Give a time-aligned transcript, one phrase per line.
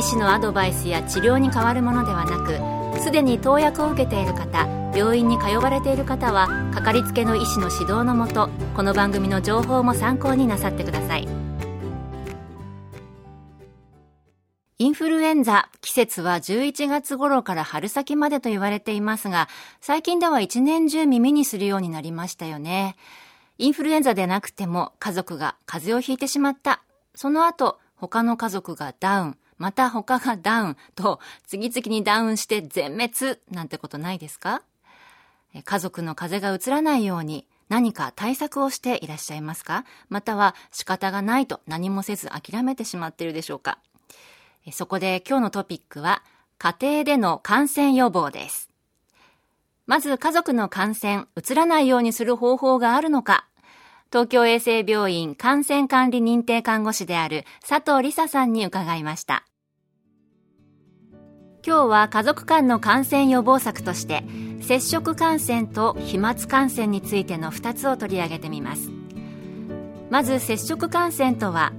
[0.00, 11.28] 医師のアドバイスや治療に変わるものではなくすでに投薬を受けている方病院に通われている方はかかりつけの医師の指導のもとこの番組の情報も参考になさってください
[14.78, 19.46] インフルエンザ、季節は11月頃から春先までと言われていますが、
[19.82, 22.96] 最近では一年中耳にするようになりましたよね。
[23.58, 26.82] インフルエンザでなくても家族が風邪をひいてしまった。
[27.14, 29.36] その後、他の家族がダウン。
[29.60, 34.62] また他がダウンと次々にダウンして全滅なんてことないですか？
[35.64, 39.84] 家族の風邪が移らないように何か対策をしていらっしゃいますか？
[40.08, 43.78] または仕方がないと何もせず諦めてしまっているでしょうか？
[44.72, 46.22] そこで今日のトピックは
[46.56, 48.70] 家庭での感染予防です。
[49.86, 53.46] まず家族の感染、移らないようにする方法があるのか？
[54.12, 59.44] 東京衛生病院感染管理認定看護師である佐藤理沙さんに伺いました。
[61.66, 64.24] 今日は家族間の感染予防策として
[64.62, 68.90] 接触感染と飛沫感染についての2つを取り上げてみます。
[70.08, 71.72] まず接触感染とは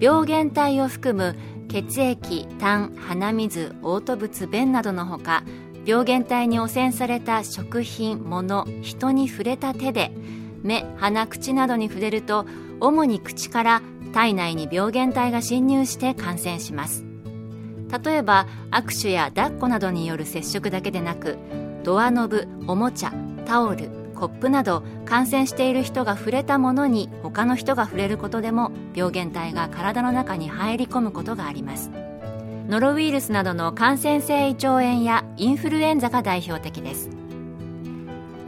[0.00, 1.36] 病原体を含む
[1.68, 5.44] 血液、痰、鼻水、嘔吐物、便などのほか
[5.86, 10.12] 病原体に汚染された食品、物、人に触れた手で
[10.62, 12.44] 目、鼻、口などに触れると
[12.80, 17.11] 主に口から体内に病原体が侵入して感染します。
[17.92, 21.36] 例えば握手や抱っこなどによる接触だけでなく
[21.84, 23.12] ドアノブおもちゃ
[23.44, 31.90] タオルコップなど感染している人が触れたものに他の人が触れることでも病原体が体の中に入り込むことがあります。
[32.68, 37.10] ノロウイルスなどの感染性胃腸炎やインフルエンザが代表的です。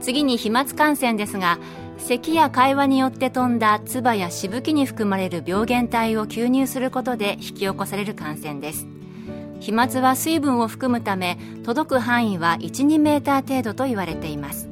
[0.00, 1.58] 次に飛沫感染ですが
[1.98, 8.86] 咳や会話によって飛んだ唾やしぶきに含まれる病原体を吸入することで引き起こされる感染です。
[9.64, 14.68] 飛沫は水分を含むため届く範囲は12メーター程度と言われています。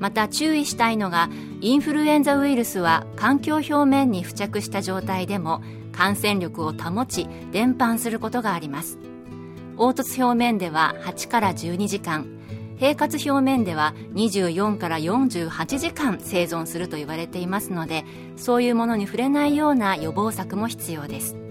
[0.00, 1.30] また注意したいのが
[1.62, 5.62] インフルエンザウイルスは環境表面に付着した状態でも
[5.92, 8.98] 感染力を保ち伝播することがあります。
[9.78, 12.26] 凹凸表面では8から12時間
[12.76, 18.04] 平滑表面では24から48時間生存すると言われていますので
[18.36, 21.41] そういうものに触れないような予防策も必要です。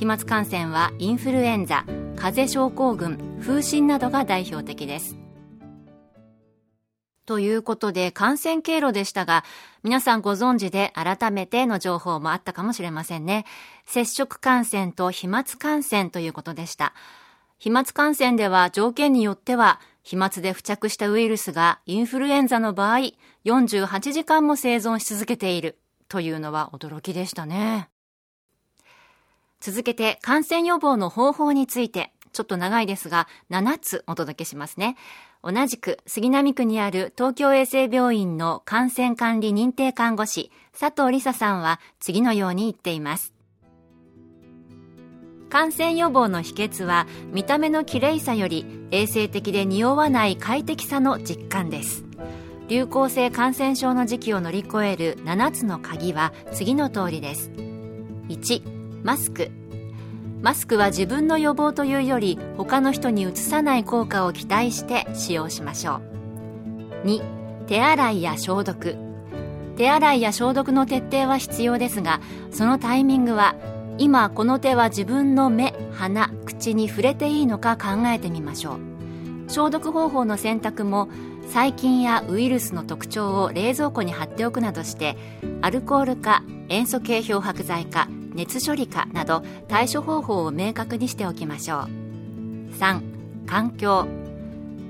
[0.00, 1.84] 飛沫感染はインフルエンザ
[2.16, 5.18] 風邪症候群風疹などが代表的です。
[7.26, 9.44] ということで感染経路でしたが
[9.82, 13.44] 皆さんご存知で改めての情報もあったかもしれませんね。
[13.84, 16.94] 接触感染と飛沫感染ということでした。
[17.58, 23.12] 飛沫感染では条件によっては飛沫で付着したウイルスがインフルエンザの場合
[23.44, 25.76] 48時間も生存し続けている
[26.08, 27.90] というのは驚きでしたね。
[29.60, 34.96] 続けて感染予防の方法について、ちょっと長いですが、7つお届けしますね。
[35.42, 43.34] 同じく杉並区にある東京衛生病院の感染管理認定看護師、佐藤理沙さんは次のように言っています。
[45.50, 52.04] 感染予防の秘訣は見た目の綺麗さより衛生的で匂わない快適さの実感です
[52.68, 57.50] 流行性感染症の時期を乗り越える7つの鍵は次の通りです
[58.28, 59.50] 1マスク。
[60.42, 66.00] マスクは自分の予防というより他の人にうつさない効果を期待して使用しましょ
[67.04, 67.06] う。
[67.06, 67.22] 2
[67.66, 68.96] 手洗いや消毒。
[69.76, 73.54] 手洗いや消毒の徹底は必要ですがそのタイミングは
[73.96, 79.50] 今この手は自分の目鼻口に触れていいのか考えてみましょう。
[79.50, 81.08] 消毒方法の選択も
[81.48, 85.16] 細菌やウイルスの特徴を冷蔵庫に貼っておくなどして
[85.62, 91.88] アルコールか塩素系漂白剤か熱処理かなど対処方法を明確にしておきましょう。
[92.76, 94.06] 3環境。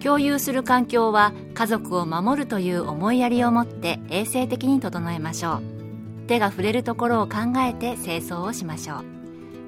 [0.03, 5.63] 共有する環境は家族を守るという思いやりを持って衛生的に整えましょう。
[6.27, 9.05] 手が触れるところを考えて清掃をしましょう。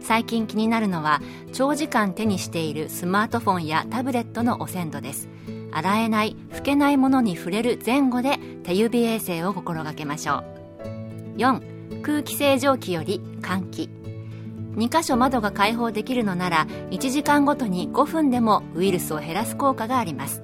[0.01, 1.21] 最近気になるのは
[1.53, 5.29] 長時間手にしているスマートフォンやタブレットの汚染度です。
[5.71, 10.45] 洗えない拭けないものに触れる前後で手指衛生を心がけましょ
[11.37, 11.39] う。
[11.39, 11.72] 4
[12.03, 13.91] 空気清浄機より換気。
[14.77, 20.43] 2箇所窓が開放できるのなら1時間ごとに5分でもウイルスを減らす効果があります。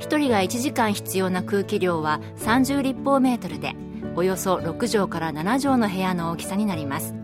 [0.00, 3.74] 1人が1時間必要な空気量は30立方メートルで
[4.16, 7.14] およそ6畳から7畳の部屋の大きさになります。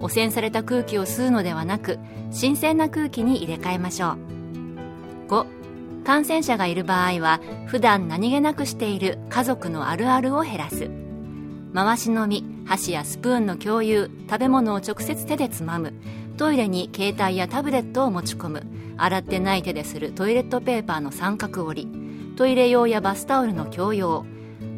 [0.00, 1.98] 汚染された空気を吸うのではなく
[2.30, 4.18] 新鮮な空気に入れ替えましょう。
[5.28, 5.46] 5
[6.04, 11.07] 感染者がいる場合は普段何気なくしている家族のあるあるを減らす。
[11.74, 15.92] 回し飲み箸やスプーンの共有食べ物を直接手でつまむ
[16.36, 18.66] トイレに携帯やタブレットを持ち込む
[18.96, 24.24] 洗ってない手でするトイレットペーパーの三角折りトイレ用やバスタオルの共用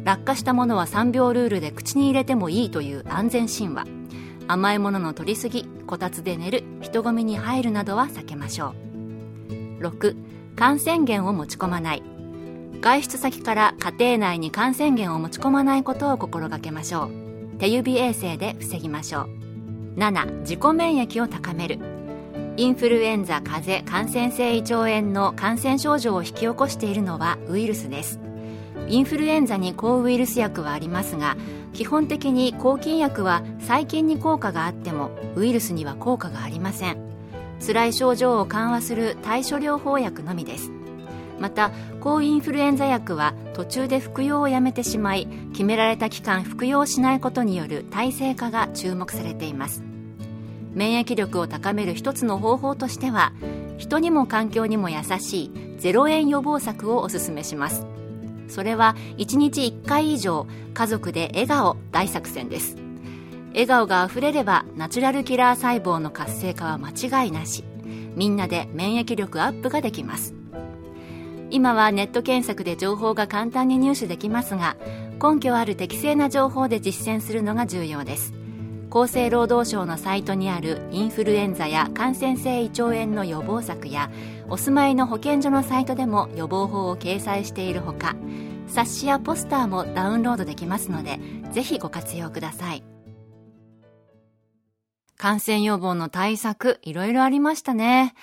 [0.03, 3.85] 落下したものは3秒ルールで口に入れてもいいという安全神話
[4.47, 8.75] 甘いものの取りすぎこたつで寝る人混みに入るなどは避けましょ
[9.79, 9.83] う。
[9.83, 10.15] 6
[10.55, 12.03] 感染源を持ち込まない。
[12.81, 17.59] 外出先から家庭内に感染源を持ち込まないことを心がけましょう。
[17.59, 19.29] 手指衛生で防ぎましょう。
[19.99, 21.77] 7自己免疫を高める。
[22.57, 28.19] インフルエンザ風邪感染性胃腸炎の感染症状を引き起こしているのはウイルスです。
[28.87, 31.37] インフルエンザに抗ウイルス薬はありますが
[31.73, 36.97] 基本的に抗菌薬は細菌に効果があってもウイルスには効果がありません。
[37.63, 40.80] 辛い症状を緩和する対処療法薬のみです。
[41.41, 49.83] また抗インフルエンザ薬は途中で服用をやめてしまい決められた期間服用しないことによる耐性化が注目されています。
[50.73, 53.33] 免疫力を高める一つの方法としては
[53.77, 57.87] 人にも環境にも優しい0円予防策をおすすめします。
[58.47, 60.45] それは1日1回以上
[60.75, 62.77] 家族で笑顔大作戦です。
[63.53, 66.91] 笑顔があふれればナチュラルキラー細胞の活性化は間
[67.23, 67.63] 違いなし。
[68.15, 70.40] みんなで免疫力アップができます。
[71.51, 74.77] 今はネット検索で情報が簡単に入手できますが
[75.21, 78.33] 根拠ある適正な情報で実践するのが重要です。
[78.93, 84.11] 厚生労働省のサイトにあるインフルエンザや感染性胃腸炎の予防策や
[84.49, 88.17] お住まいの保健所のサイトでも予防法を掲載しているほか
[88.67, 91.19] 冊子やポスターもダウンロードできますので
[91.51, 92.83] ぜひご活用ください。
[95.15, 98.15] 感染予防の対策いろいろありましたね。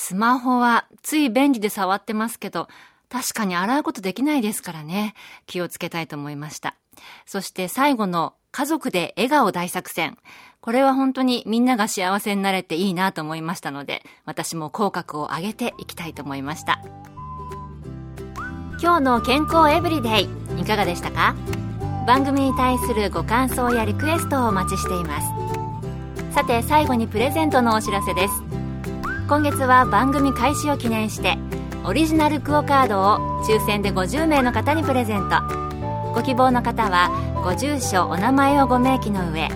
[0.00, 2.68] スマホはつい便利で触ってますけど、
[3.08, 5.12] 確かに洗うことできないですからね。
[5.46, 6.76] 気をつけたいと思いました。
[7.26, 10.16] そして最後の家族で笑顔大作戦。
[10.60, 16.78] これは本当にみんなが幸せになれていいなと思いましたので、私も口角を上げていきたいと思いました。
[18.80, 20.28] 今日の健康エブリデイ、
[20.60, 21.34] いかがでしたか？
[22.06, 26.34] 番組に対するご感想やリクエストをお待ちしています。
[26.34, 28.47] さて最後にプレゼントのお知らせです。
[29.28, 31.36] 今月は番組開始を記念して
[31.84, 35.42] オリジナルクオカードを抽選で50名の方にプレゼント。
[36.14, 37.10] ご希望の方は
[37.44, 39.50] ご住所お名前をご明記の上